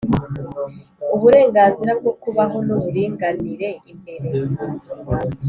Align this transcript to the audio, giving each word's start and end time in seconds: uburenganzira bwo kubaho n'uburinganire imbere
uburenganzira 1.15 1.91
bwo 1.99 2.11
kubaho 2.21 2.57
n'uburinganire 2.67 3.69
imbere 3.91 4.27